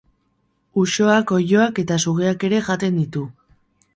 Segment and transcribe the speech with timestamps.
[0.83, 3.25] Usoak, oiloak eta sugeak ere jaten ditu.